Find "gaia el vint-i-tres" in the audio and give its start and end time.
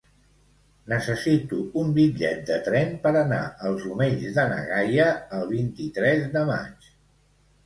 4.71-6.27